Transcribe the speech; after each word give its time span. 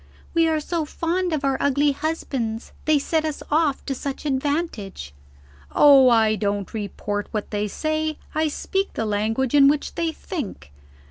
'We 0.33 0.47
are 0.47 0.59
so 0.59 0.83
fond 0.83 1.31
of 1.31 1.45
our 1.45 1.57
ugly 1.59 1.91
husbands; 1.91 2.71
they 2.85 2.97
set 2.97 3.23
us 3.23 3.43
off 3.51 3.85
to 3.85 3.93
such 3.93 4.25
advantage.' 4.25 5.13
Oh, 5.75 6.09
I 6.09 6.33
don't 6.35 6.73
report 6.73 7.27
what 7.29 7.51
they 7.51 7.67
say; 7.67 8.17
I 8.33 8.47
speak 8.47 8.93
the 8.93 9.05
language 9.05 9.53
in 9.53 9.67
which 9.67 9.93
they 9.93 10.11
think. 10.11 10.71